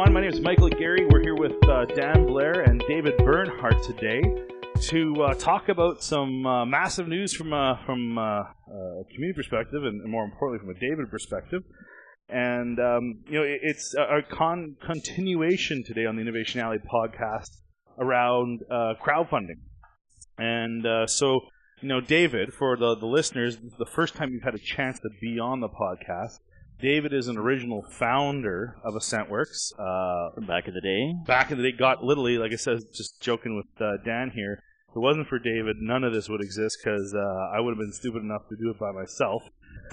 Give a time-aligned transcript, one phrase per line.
[0.00, 0.14] everyone.
[0.14, 1.10] My name is Michael McGarry.
[1.10, 4.22] We're here with uh, Dan Blair and David Bernhardt today
[4.82, 9.84] to uh, talk about some uh, massive news from uh, from uh, a community perspective,
[9.84, 11.62] and more importantly, from a David perspective.
[12.30, 17.50] And um, you know, it, it's a, con- continuation today on the Innovation Alley podcast
[17.98, 19.60] around uh, crowdfunding.
[20.38, 21.40] And uh, so,
[21.82, 25.10] you know, David, for the the listeners, the first time you've had a chance to
[25.20, 26.38] be on the podcast.
[26.80, 29.72] David is an original founder of AssentWorks.
[29.78, 31.14] Uh, back in the day.
[31.26, 34.62] back in the day, got literally, like I said, just joking with uh, Dan here.
[34.88, 37.78] If it wasn't for David, none of this would exist because uh, I would have
[37.78, 39.42] been stupid enough to do it by myself.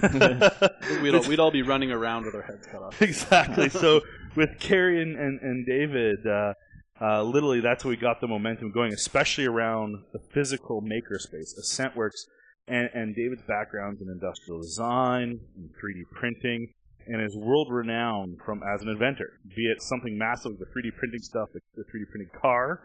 [1.02, 3.00] We'd all, we'd all be running around with our heads cut off.
[3.02, 3.68] exactly.
[3.70, 4.00] So
[4.36, 6.54] with Carrie and, and, and David, uh,
[7.00, 12.26] uh, literally that's what we got the momentum going, especially around the physical makerspace, AssentWorks,
[12.68, 16.72] and, and David's background in industrial design, and 3D printing,
[17.06, 20.94] and is world renowned from as an inventor, be it something massive, like the 3D
[20.96, 22.80] printing stuff, the, the 3D printing car,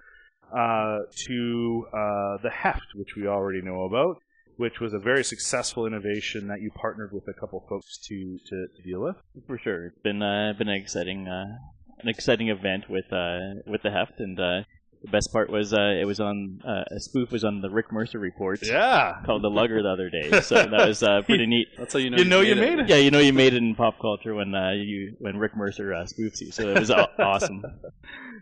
[0.55, 4.17] uh, to uh, the Heft, which we already know about,
[4.57, 8.67] which was a very successful innovation that you partnered with a couple folks to, to,
[8.75, 9.15] to deal with.
[9.47, 9.87] For sure.
[9.87, 11.57] It's been uh, been an exciting uh,
[11.99, 14.61] an exciting event with uh, with the heft and uh,
[15.03, 17.91] the best part was uh, it was on uh, a spoof was on the Rick
[17.91, 19.21] Mercer report Yeah.
[19.25, 20.39] called the Lugger the other day.
[20.41, 21.67] So that was uh, pretty neat.
[21.77, 22.87] That's how you know You know you made it.
[22.89, 25.93] Yeah, you know you made it in pop culture when uh, you when Rick Mercer
[25.93, 26.51] uh, spoofs you.
[26.51, 27.63] So it was aw- awesome.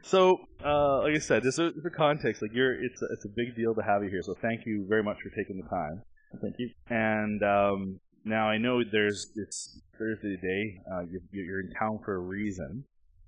[0.04, 3.56] So, uh, like I said, just for context, like you're, it's a, it's a big
[3.56, 4.22] deal to have you here.
[4.24, 6.02] So, thank you very much for taking the time.
[6.42, 6.70] Thank you.
[6.90, 10.80] And um, now I know there's it's Thursday today.
[10.92, 12.84] Uh, you, you're in town for a reason,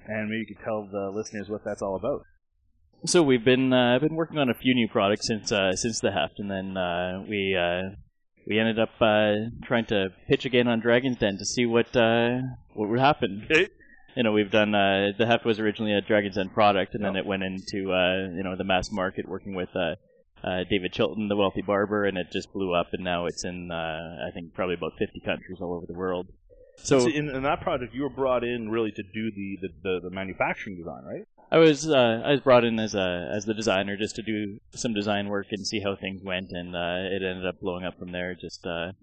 [0.07, 2.21] and maybe you could tell the listeners what that's all about.
[3.05, 6.11] So we've been uh, been working on a few new products since uh, since the
[6.11, 7.95] heft, and then uh, we uh,
[8.47, 12.39] we ended up uh, trying to pitch again on Dragon's Den to see what uh,
[12.73, 13.45] what would happen.
[13.51, 13.67] Okay.
[14.15, 17.17] You know, we've done uh, the heft was originally a Dragon's Den product, and then
[17.17, 19.95] it went into uh, you know the mass market, working with uh,
[20.41, 23.69] uh, David Chilton, the wealthy barber, and it just blew up, and now it's in
[23.69, 26.27] uh, I think probably about 50 countries all over the world.
[26.77, 29.69] So So, in, in that project, you were brought in really to do the the,
[29.83, 31.25] the, the manufacturing design, right?
[31.53, 34.59] I was uh, I was brought in as a as the designer just to do
[34.71, 37.99] some design work and see how things went, and uh, it ended up blowing up
[37.99, 38.33] from there.
[38.33, 38.93] Just uh,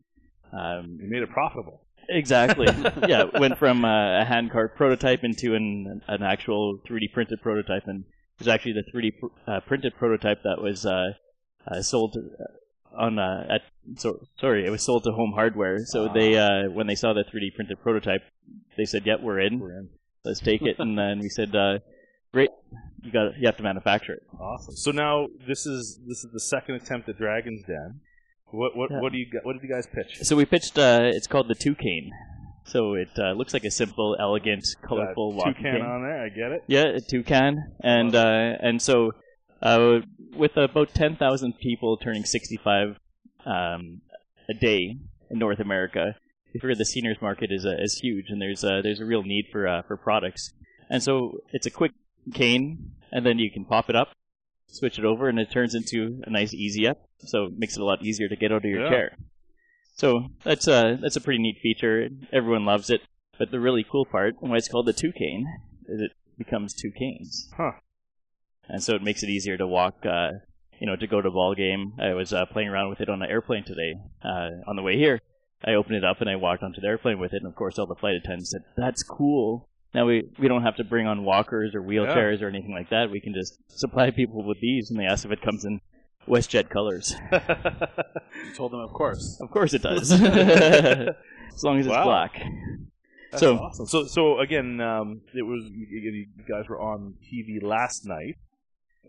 [0.53, 1.87] um, You made it profitable.
[2.09, 2.66] exactly,
[3.09, 3.22] yeah.
[3.38, 8.00] Went from uh, a hand carved prototype into an an actual 3D printed prototype, and
[8.00, 11.12] it was actually the 3D pr- uh, printed prototype that was uh,
[11.69, 12.21] uh, sold to,
[12.99, 13.61] on uh, at
[13.97, 15.84] so sorry, it was sold to Home Hardware.
[15.87, 18.22] So they uh, when they saw the 3D printed prototype,
[18.77, 19.61] they said, "Yep, we're in.
[19.61, 19.88] We're in.
[20.25, 21.55] Let's take it." and then we said.
[21.55, 21.78] Uh,
[22.32, 22.50] Great,
[23.02, 24.22] you got you have to manufacture it.
[24.38, 24.76] Awesome.
[24.76, 28.00] So now this is this is the second attempt at Dragon's Den.
[28.46, 29.00] What what Yeah.
[29.00, 30.18] what do you what did you guys pitch?
[30.22, 30.78] So we pitched.
[30.78, 32.10] Uh, it's called the TwoCane.
[32.64, 35.82] So it uh, looks like a simple, elegant, colorful walking toucan cane.
[35.82, 36.22] on there.
[36.22, 36.62] I get it.
[36.69, 39.12] Yeah, a toucan, and uh, and so
[39.60, 40.00] uh,
[40.36, 42.96] with about ten thousand people turning sixty-five
[43.44, 44.02] um,
[44.48, 44.98] a day
[45.30, 46.14] in North America,
[46.54, 49.24] we figure the seniors market is uh, is huge, and there's uh, there's a real
[49.24, 50.52] need for uh, for products.
[50.88, 51.92] And so it's a quick
[52.32, 54.08] cane, and then you can pop it up,
[54.66, 56.98] switch it over, and it turns into a nice easy up.
[57.19, 58.88] So it makes it a lot easier to get out of your Yeah.
[58.91, 59.16] chair.
[59.97, 62.08] So that's a that's a pretty neat feature.
[62.32, 63.03] Everyone loves it.
[63.38, 65.44] But the really cool part, and why it's called the TwoCane,
[65.86, 67.50] is it becomes two canes.
[67.56, 67.72] Huh.
[68.69, 70.32] And so it makes it easier to walk, uh,
[70.78, 71.94] you know, to go to a ball game.
[71.98, 73.94] I was uh, playing around with it on an airplane today.
[74.22, 75.20] Uh, on the way here,
[75.64, 77.38] I opened it up and I walked onto the airplane with it.
[77.42, 80.76] And of course, all the flight attendants said, "That's cool." Now we we don't have
[80.76, 83.10] to bring on walkers or wheelchairs or anything like that.
[83.10, 84.90] We can just supply people with these.
[84.90, 85.80] And they ask if it comes in
[86.28, 87.14] WestJet colors.
[88.46, 89.38] You told them, of course.
[89.40, 92.04] Of course it does, as long as it's Wow.
[92.04, 92.40] black.
[93.32, 93.86] That's So- awesome.
[93.86, 98.36] So so again, um, it was you, you guys were on TV last night,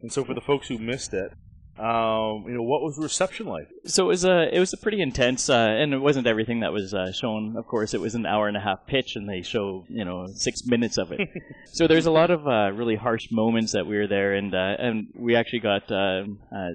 [0.02, 1.32] and so for the folks who missed it,
[1.80, 3.68] um, you know, what was the reception like?
[3.86, 6.74] So it was a it was a pretty intense, uh, and it wasn't everything that
[6.74, 7.56] was uh, shown.
[7.56, 10.28] Of course, it was an hour and a half pitch, and they show you know
[10.28, 11.22] six minutes of it.
[11.72, 14.76] so there's a lot of uh, really harsh moments that we were there, and uh,
[14.80, 16.72] and we actually got um, uh,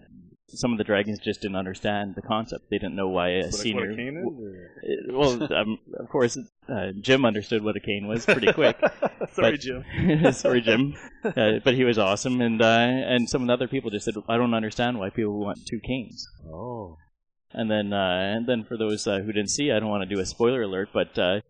[0.49, 2.71] some of the dragons just didn't understand the concept.
[2.71, 3.81] They didn't know why a What, a- senior.
[3.83, 4.25] what a cane is?
[4.27, 6.39] or- Uh, well, um, of course,
[6.69, 8.79] uh, Jim understood what a cane was pretty quick.
[9.33, 10.33] Sorry, But- Jim.
[10.33, 10.95] Sorry, Jim.
[11.27, 12.67] Uh, but he was awesome, and uh,
[13.13, 15.81] and some of the other people just said, "I don't understand why people want two
[15.81, 16.99] canes." Oh,
[17.53, 20.15] And then, uh, and then for those uh, who didn't see, I don't want to
[20.15, 21.41] do a spoiler alert, but uh,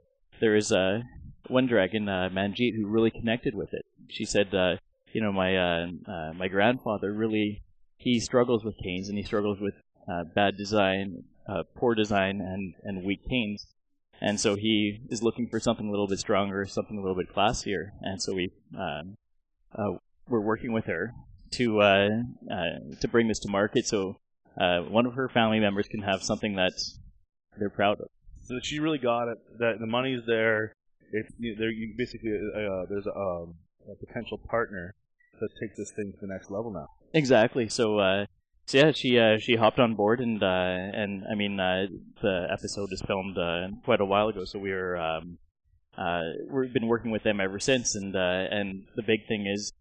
[0.41, 1.03] there is uh,
[1.49, 3.85] one dragon, uh, Manjit, who really connected with it.
[4.09, 4.77] She said, uh,
[5.13, 5.51] you know, my
[6.33, 7.61] my grandfather really
[7.97, 9.75] he struggles with canes and he struggles with
[10.09, 13.67] uh, bad design, uh, poor design, and and weak canes.
[14.21, 17.35] and so he is looking for something a little bit stronger, something a little bit
[17.35, 19.17] classier, and so we um,
[19.75, 19.93] uh,
[20.29, 21.13] we're working with her
[21.53, 22.09] to uh,
[22.51, 24.17] uh, to bring this to market, so
[24.61, 26.73] uh, one of her family members can have something that
[27.59, 28.09] they're proud of.
[28.43, 29.39] So she really got it.
[29.59, 30.73] That the money's there.
[31.13, 31.71] It's there.
[31.71, 32.31] You basically
[32.89, 33.55] there's a, um,
[33.91, 34.95] a potential partner
[35.41, 36.89] that takes this thing to the next level now.
[37.13, 37.69] Exactly.
[37.69, 38.27] So, uh,
[38.67, 41.87] so yeah, she uh, she hopped on board, and uh, and I mean uh,
[42.21, 45.39] the episode is filmed uh, quite a while ago, so we were um,
[45.97, 49.73] uh, we've been working with them ever since, and and the big thing is.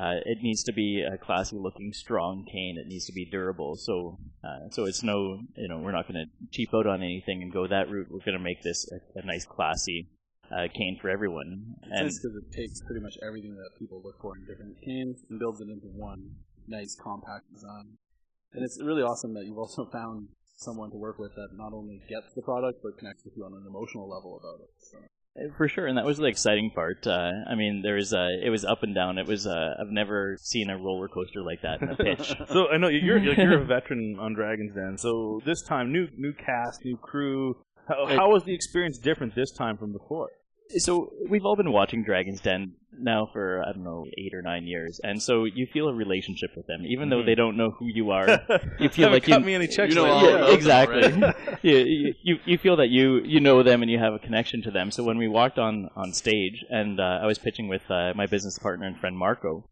[0.00, 2.78] It needs to be a classy-looking, strong cane.
[2.78, 3.74] It needs to be durable.
[3.74, 4.16] So,
[4.70, 7.66] so it's no, you know, we're not going to cheap out on anything and go
[7.66, 8.06] that route.
[8.08, 10.06] We're going to make this a, a nice, classy
[10.50, 11.74] uh, cane for everyone.
[11.90, 15.24] And It's because it takes pretty much everything that people look for in different canes
[15.28, 16.36] and builds it into one
[16.66, 17.98] nice compact design.
[18.52, 22.00] And it's really awesome that you've also found someone to work with that not only
[22.08, 24.70] gets the product but connects with you on an emotional level about it.
[24.78, 24.98] So.
[25.56, 27.06] For sure, and that was the exciting part.
[27.06, 29.18] Uh, I mean, there was uh, it was up and down.
[29.18, 32.34] It was uh, I've never seen a roller coaster like that in a pitch.
[32.48, 34.98] So I know you're you're, you're a veteran on Dragons Den.
[34.98, 37.56] So this time, new new cast, new crew.
[37.88, 40.28] How, how was the experience different this time from before?
[40.76, 44.66] so we've all been watching Dragon's Den now for I don't know eight or nine
[44.66, 47.26] years, and so you feel a relationship with them, even though Mhm.
[47.26, 48.26] they don't know who you are.
[48.78, 49.94] You feel like cut you- me any checks.
[49.94, 50.18] You know lately.
[50.18, 51.02] all yeah, about them exactly.
[51.04, 51.58] already.
[51.62, 54.70] you, you you feel that you you know them and you have a connection to
[54.70, 54.90] them.
[54.90, 58.26] So when we walked on on stage and uh, I was pitching with uh, my
[58.26, 59.64] business partner and friend Marco,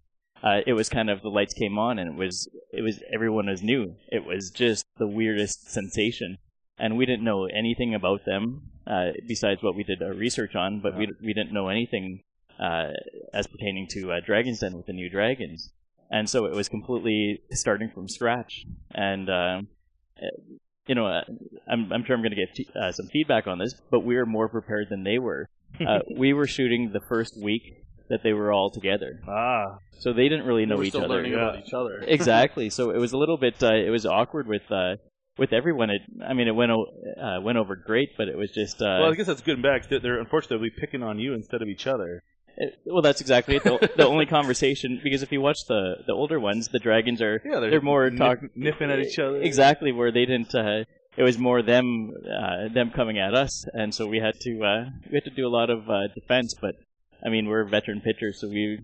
[0.43, 3.49] uh, it was kind of the lights came on and it was it was everyone
[3.49, 3.97] was new.
[4.11, 6.39] It was just the weirdest sensation,
[6.79, 10.81] and we didn't know anything about them uh, besides what we did our research on,
[10.81, 12.23] but we we didn't know anything
[12.61, 12.91] uh,
[13.33, 15.71] as pertaining to uh, Dragon's Den with the new dragons.
[16.11, 18.65] And so it was completely starting from scratch,
[18.95, 19.69] and um,
[20.87, 21.23] you know, uh,
[21.69, 24.15] I'm, I'm sure I'm going to get t- uh, some feedback on this, but we
[24.17, 25.49] were more prepared than they were.
[25.81, 27.63] Uh, we were shooting the first week
[28.09, 31.15] that they were all together, Ah, so they didn't really know We're each still other.
[31.15, 31.39] learning yeah.
[31.49, 31.99] about each other.
[32.07, 32.71] exactly.
[32.77, 33.61] So it was a little bit.
[33.61, 34.95] Uh, it was awkward with uh,
[35.39, 35.91] with everyone.
[35.91, 36.87] It, I mean, it went o-
[37.21, 38.81] uh, went over great, but it was just.
[38.81, 39.81] Uh, well, I guess that's good and bad.
[39.83, 42.23] 'cause They're, they're unfortunately picking on you instead of each other.
[42.57, 43.65] it- well, that's exactly it.
[43.65, 47.43] The, the only conversation because if you watch the the older ones, the dragons are
[47.45, 49.41] Yeah, they're more nip- talk nipping at each other.
[49.43, 50.55] Exactly, where they didn't.
[50.55, 50.85] Uh,
[51.19, 54.85] it was more them uh, them coming at us, and so we had to uh,
[55.11, 56.55] we had to do a lot of uh, defense.
[56.61, 56.75] But
[57.25, 58.79] I mean, we're veteran pitchers, so we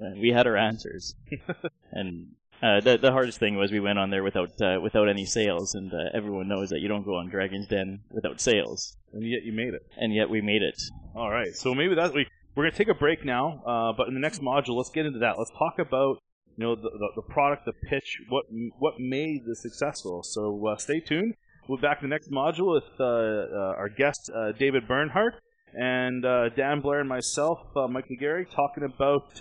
[0.00, 1.14] uh, we had our answers.
[1.92, 2.28] and
[2.62, 5.74] uh, the the hardest thing was we went on there without uh, without any sales,
[5.74, 9.42] and uh, everyone knows that you don't go on Dragon's Den without sales, and yet
[9.42, 9.82] you made it.
[9.96, 10.80] and yet we made it.
[11.16, 14.14] All right, so maybe that we we're gonna take a break now, uh, but in
[14.14, 15.38] the next module, let's get into that.
[15.38, 16.18] Let's talk about
[16.56, 18.44] you know the the, the product, the pitch, what
[18.78, 20.22] what made this successful.
[20.22, 21.34] So uh, stay tuned.
[21.68, 25.34] We'll be back in the next module with uh, uh, our guest uh, David Bernhardt
[25.74, 29.40] and uh, Dan Blair and myself, uh, Mike McGarry, talking about.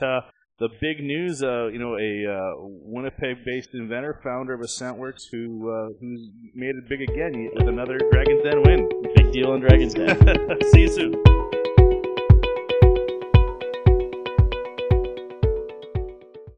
[0.61, 5.89] The big news, uh, you know, a uh, Winnipeg-based inventor, founder of AssentWorks, who uh,
[5.99, 8.87] who's made it big again with another Dragon's Den win.
[9.15, 10.15] Big deal on Dragon's Den.
[10.71, 11.40] See you soon.